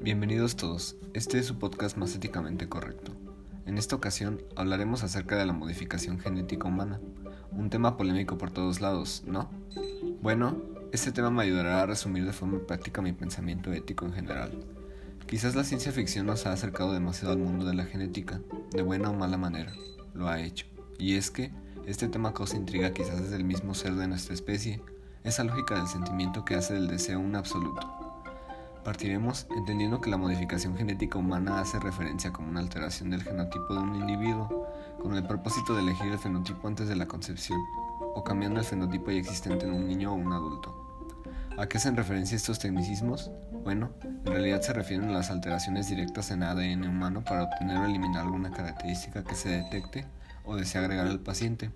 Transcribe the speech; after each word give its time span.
Bienvenidos 0.00 0.54
todos, 0.54 0.96
este 1.12 1.40
es 1.40 1.46
su 1.46 1.58
podcast 1.58 1.96
más 1.96 2.14
éticamente 2.14 2.68
correcto. 2.68 3.16
En 3.66 3.78
esta 3.78 3.96
ocasión 3.96 4.40
hablaremos 4.54 5.02
acerca 5.02 5.36
de 5.36 5.44
la 5.44 5.52
modificación 5.52 6.20
genética 6.20 6.68
humana, 6.68 7.00
un 7.50 7.68
tema 7.68 7.96
polémico 7.96 8.38
por 8.38 8.52
todos 8.52 8.80
lados, 8.80 9.24
¿no? 9.26 9.50
Bueno, 10.22 10.56
este 10.92 11.10
tema 11.10 11.30
me 11.30 11.42
ayudará 11.42 11.82
a 11.82 11.86
resumir 11.86 12.24
de 12.24 12.32
forma 12.32 12.60
práctica 12.64 13.02
mi 13.02 13.12
pensamiento 13.12 13.72
ético 13.72 14.06
en 14.06 14.12
general. 14.12 14.64
Quizás 15.26 15.56
la 15.56 15.64
ciencia 15.64 15.90
ficción 15.90 16.26
nos 16.26 16.46
ha 16.46 16.52
acercado 16.52 16.92
demasiado 16.92 17.32
al 17.32 17.40
mundo 17.40 17.66
de 17.66 17.74
la 17.74 17.84
genética, 17.84 18.40
de 18.70 18.82
buena 18.82 19.10
o 19.10 19.14
mala 19.14 19.36
manera, 19.36 19.72
lo 20.14 20.28
ha 20.28 20.40
hecho. 20.40 20.66
Y 20.96 21.16
es 21.16 21.32
que 21.32 21.50
este 21.86 22.06
tema 22.06 22.32
causa 22.32 22.56
intriga 22.56 22.92
quizás 22.92 23.20
desde 23.20 23.36
el 23.36 23.44
mismo 23.44 23.74
ser 23.74 23.94
de 23.96 24.06
nuestra 24.06 24.32
especie, 24.32 24.80
esa 25.24 25.42
lógica 25.42 25.74
del 25.74 25.88
sentimiento 25.88 26.44
que 26.44 26.54
hace 26.54 26.74
del 26.74 26.86
deseo 26.86 27.18
un 27.18 27.34
absoluto. 27.34 28.07
Partiremos 28.84 29.46
entendiendo 29.56 30.00
que 30.00 30.10
la 30.10 30.16
modificación 30.16 30.76
genética 30.76 31.18
humana 31.18 31.60
hace 31.60 31.78
referencia 31.78 32.32
como 32.32 32.48
una 32.48 32.60
alteración 32.60 33.10
del 33.10 33.22
genotipo 33.22 33.74
de 33.74 33.80
un 33.80 33.94
individuo 33.96 34.66
con 35.02 35.14
el 35.14 35.26
propósito 35.26 35.74
de 35.74 35.82
elegir 35.82 36.10
el 36.10 36.18
fenotipo 36.18 36.66
antes 36.68 36.88
de 36.88 36.96
la 36.96 37.06
concepción 37.06 37.58
o 38.14 38.24
cambiando 38.24 38.60
el 38.60 38.66
fenotipo 38.66 39.10
ya 39.10 39.18
existente 39.18 39.66
en 39.66 39.72
un 39.72 39.86
niño 39.86 40.12
o 40.12 40.14
un 40.14 40.32
adulto. 40.32 40.88
¿A 41.58 41.66
qué 41.66 41.78
hacen 41.78 41.96
referencia 41.96 42.36
estos 42.36 42.60
tecnicismos? 42.60 43.30
Bueno, 43.64 43.90
en 44.02 44.26
realidad 44.26 44.62
se 44.62 44.72
refieren 44.72 45.08
a 45.08 45.12
las 45.12 45.30
alteraciones 45.30 45.88
directas 45.88 46.30
en 46.30 46.44
ADN 46.44 46.84
humano 46.84 47.24
para 47.24 47.42
obtener 47.42 47.78
o 47.78 47.84
eliminar 47.84 48.22
alguna 48.22 48.52
característica 48.52 49.24
que 49.24 49.34
se 49.34 49.48
detecte 49.48 50.06
o 50.44 50.56
desea 50.56 50.82
agregar 50.82 51.08
al 51.08 51.20
paciente, 51.20 51.72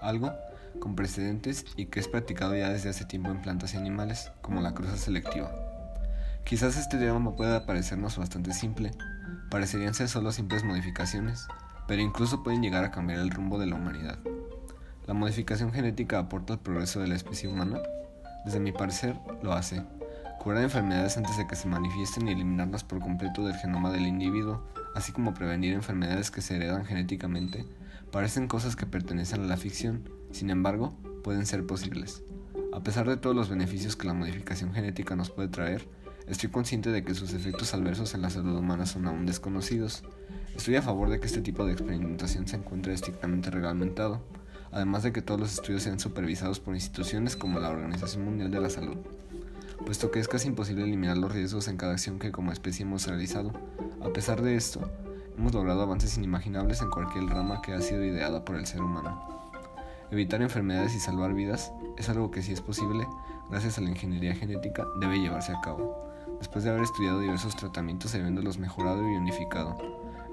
algo 0.00 0.32
con 0.80 0.96
precedentes 0.96 1.64
y 1.76 1.86
que 1.86 2.00
es 2.00 2.08
practicado 2.08 2.54
ya 2.54 2.68
desde 2.68 2.90
hace 2.90 3.04
tiempo 3.04 3.30
en 3.30 3.40
plantas 3.40 3.74
y 3.74 3.78
animales, 3.78 4.30
como 4.42 4.60
la 4.60 4.74
cruza 4.74 4.96
selectiva. 4.96 5.71
Quizás 6.44 6.76
este 6.76 6.98
tema 6.98 7.34
pueda 7.34 7.66
parecernos 7.66 8.18
bastante 8.18 8.52
simple, 8.52 8.90
parecerían 9.50 9.94
ser 9.94 10.08
solo 10.08 10.32
simples 10.32 10.64
modificaciones, 10.64 11.46
pero 11.86 12.02
incluso 12.02 12.42
pueden 12.42 12.62
llegar 12.62 12.84
a 12.84 12.90
cambiar 12.90 13.20
el 13.20 13.30
rumbo 13.30 13.58
de 13.58 13.66
la 13.66 13.76
humanidad. 13.76 14.18
¿La 15.06 15.14
modificación 15.14 15.72
genética 15.72 16.18
aporta 16.18 16.54
al 16.54 16.60
progreso 16.60 17.00
de 17.00 17.08
la 17.08 17.14
especie 17.14 17.48
humana? 17.48 17.78
Desde 18.44 18.60
mi 18.60 18.72
parecer, 18.72 19.18
lo 19.42 19.52
hace. 19.52 19.82
Curar 20.40 20.62
enfermedades 20.62 21.16
antes 21.16 21.36
de 21.36 21.46
que 21.46 21.56
se 21.56 21.68
manifiesten 21.68 22.28
y 22.28 22.32
eliminarlas 22.32 22.84
por 22.84 23.00
completo 23.00 23.46
del 23.46 23.56
genoma 23.56 23.90
del 23.90 24.06
individuo, 24.06 24.62
así 24.94 25.12
como 25.12 25.34
prevenir 25.34 25.72
enfermedades 25.72 26.30
que 26.30 26.42
se 26.42 26.56
heredan 26.56 26.84
genéticamente, 26.84 27.64
parecen 28.10 28.48
cosas 28.48 28.76
que 28.76 28.86
pertenecen 28.86 29.42
a 29.42 29.46
la 29.46 29.56
ficción, 29.56 30.08
sin 30.32 30.50
embargo, 30.50 30.96
pueden 31.22 31.46
ser 31.46 31.66
posibles. 31.66 32.22
A 32.72 32.80
pesar 32.80 33.08
de 33.08 33.16
todos 33.16 33.36
los 33.36 33.48
beneficios 33.48 33.96
que 33.96 34.06
la 34.06 34.14
modificación 34.14 34.72
genética 34.72 35.14
nos 35.14 35.30
puede 35.30 35.48
traer, 35.48 35.88
Estoy 36.28 36.50
consciente 36.50 36.90
de 36.90 37.02
que 37.02 37.14
sus 37.14 37.32
efectos 37.32 37.74
adversos 37.74 38.14
en 38.14 38.22
la 38.22 38.30
salud 38.30 38.56
humana 38.56 38.86
son 38.86 39.06
aún 39.06 39.26
desconocidos. 39.26 40.04
Estoy 40.56 40.76
a 40.76 40.82
favor 40.82 41.08
de 41.08 41.18
que 41.18 41.26
este 41.26 41.40
tipo 41.40 41.64
de 41.64 41.72
experimentación 41.72 42.46
se 42.46 42.56
encuentre 42.56 42.94
estrictamente 42.94 43.50
reglamentado, 43.50 44.20
además 44.70 45.02
de 45.02 45.12
que 45.12 45.20
todos 45.20 45.40
los 45.40 45.52
estudios 45.52 45.82
sean 45.82 45.98
supervisados 45.98 46.60
por 46.60 46.74
instituciones 46.74 47.34
como 47.34 47.58
la 47.58 47.70
Organización 47.70 48.24
Mundial 48.24 48.52
de 48.52 48.60
la 48.60 48.70
Salud, 48.70 48.98
puesto 49.84 50.12
que 50.12 50.20
es 50.20 50.28
casi 50.28 50.46
imposible 50.46 50.84
eliminar 50.84 51.16
los 51.16 51.32
riesgos 51.32 51.66
en 51.66 51.76
cada 51.76 51.92
acción 51.92 52.20
que 52.20 52.30
como 52.30 52.52
especie 52.52 52.84
hemos 52.84 53.06
realizado. 53.08 53.52
A 54.00 54.10
pesar 54.10 54.42
de 54.42 54.54
esto, 54.54 54.80
hemos 55.36 55.52
logrado 55.52 55.82
avances 55.82 56.16
inimaginables 56.16 56.82
en 56.82 56.90
cualquier 56.90 57.24
rama 57.24 57.62
que 57.62 57.72
ha 57.72 57.80
sido 57.80 58.04
ideada 58.04 58.44
por 58.44 58.54
el 58.54 58.66
ser 58.66 58.80
humano. 58.80 59.50
Evitar 60.12 60.40
enfermedades 60.40 60.94
y 60.94 61.00
salvar 61.00 61.34
vidas 61.34 61.72
es 61.98 62.08
algo 62.08 62.30
que 62.30 62.42
si 62.42 62.52
es 62.52 62.60
posible, 62.60 63.08
gracias 63.50 63.78
a 63.78 63.80
la 63.80 63.90
ingeniería 63.90 64.36
genética, 64.36 64.86
debe 65.00 65.18
llevarse 65.18 65.52
a 65.52 65.60
cabo 65.62 66.11
después 66.42 66.64
de 66.64 66.70
haber 66.70 66.82
estudiado 66.82 67.20
diversos 67.20 67.54
tratamientos 67.54 68.16
habiéndolos 68.16 68.58
mejorado 68.58 69.08
y 69.08 69.14
unificado. 69.14 69.78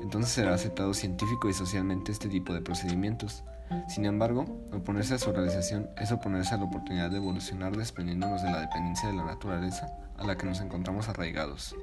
Entonces 0.02 0.32
será 0.32 0.56
aceptado 0.56 0.95
científico 0.95 1.50
y 1.50 1.54
socialmente 1.54 2.11
este 2.11 2.30
tipo 2.30 2.52
de 2.52 2.61
procedimientos. 2.61 3.44
Sin 3.88 4.06
embargo, 4.06 4.45
oponerse 4.73 5.14
a 5.14 5.20
su 5.20 5.32
realización 5.32 5.88
es 5.98 6.11
oponerse 6.11 6.56
a 6.56 6.58
la 6.58 6.64
oportunidad 6.64 7.11
de 7.11 7.17
evolucionar 7.17 7.78
desprendiéndonos 7.78 8.42
de 8.42 8.50
la 8.50 8.61
dependencia 8.61 9.08
de 9.08 9.17
la 9.17 9.23
naturaleza 9.23 9.88
a 10.17 10.26
la 10.26 10.36
que 10.36 10.48
nos 10.48 10.61
encontramos 10.61 11.10
arraigados. 11.10 11.76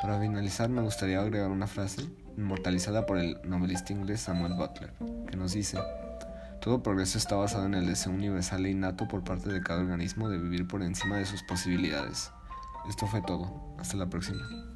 Para 0.00 0.18
finalizar, 0.18 0.68
me 0.68 0.82
gustaría 0.82 1.20
agregar 1.20 1.52
una 1.52 1.68
frase 1.68 2.10
inmortalizada 2.36 3.06
por 3.06 3.18
el 3.18 3.38
novelista 3.44 3.92
inglés 3.92 4.22
Samuel 4.22 4.54
Butler, 4.54 4.92
que 5.30 5.36
nos 5.36 5.52
dice, 5.52 5.78
todo 6.60 6.82
progreso 6.82 7.18
está 7.18 7.36
basado 7.36 7.66
en 7.66 7.74
el 7.74 7.86
deseo 7.86 8.12
universal 8.12 8.66
e 8.66 8.70
innato 8.70 9.06
por 9.06 9.22
parte 9.22 9.48
de 9.48 9.60
cada 9.60 9.82
organismo 9.82 10.28
de 10.28 10.38
vivir 10.38 10.66
por 10.66 10.82
encima 10.82 11.18
de 11.18 11.24
sus 11.24 11.44
posibilidades. 11.44 12.32
Esto 12.88 13.06
fue 13.06 13.20
todo. 13.22 13.74
Hasta 13.78 13.96
la 13.96 14.08
próxima. 14.08 14.67